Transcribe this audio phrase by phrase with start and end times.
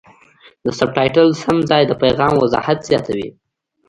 [0.63, 3.29] د سبټایټل سم ځای د پیغام وضاحت زیاتوي.